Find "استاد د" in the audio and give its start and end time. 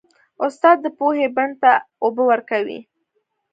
0.45-0.87